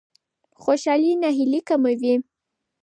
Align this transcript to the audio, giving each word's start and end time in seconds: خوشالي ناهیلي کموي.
خوشالي 0.61 1.11
ناهیلي 1.21 1.59
کموي. 1.67 2.13